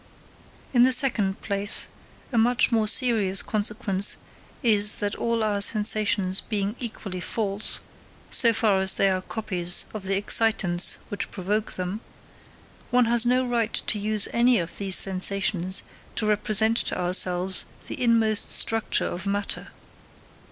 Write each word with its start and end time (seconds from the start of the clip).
In 0.73 0.81
the 0.83 0.93
second 0.93 1.41
place, 1.41 1.85
a 2.31 2.37
much 2.39 2.71
more 2.71 2.87
serious 2.87 3.43
consequence 3.43 4.17
is 4.63 4.95
that 4.95 5.13
all 5.13 5.43
our 5.43 5.61
sensations 5.61 6.41
being 6.41 6.75
equally 6.79 7.19
false, 7.19 7.81
so 8.31 8.51
far 8.51 8.79
as 8.79 8.95
they 8.95 9.11
are 9.11 9.21
copies 9.21 9.85
of 9.93 10.05
the 10.05 10.17
excitants 10.17 10.97
which 11.09 11.29
provoke 11.29 11.73
them, 11.73 12.01
one 12.89 13.05
has 13.05 13.27
no 13.27 13.45
right 13.45 13.73
to 13.75 13.99
use 13.99 14.27
any 14.33 14.57
of 14.57 14.79
these 14.79 14.95
sensations 14.97 15.83
to 16.15 16.25
represent 16.25 16.77
to 16.77 16.99
ourselves 16.99 17.65
the 17.85 18.01
inmost 18.01 18.49
structure 18.49 19.05
of 19.05 19.27
matter. 19.27 19.67